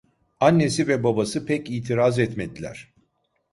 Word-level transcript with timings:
Annesi 0.39 0.87
ve 0.87 1.03
babası 1.03 1.45
pek 1.45 1.69
itiraz 1.69 2.19
etmediler. 2.19 2.93